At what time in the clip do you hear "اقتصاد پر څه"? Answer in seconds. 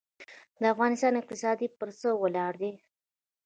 1.17-2.09